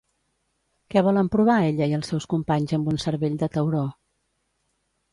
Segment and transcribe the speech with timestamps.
[0.93, 3.87] Què volen provar ella i els seus companys amb un cervell de tauró?